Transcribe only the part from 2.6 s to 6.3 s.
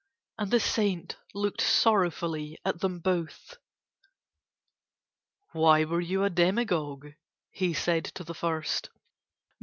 at them both. "Why were you a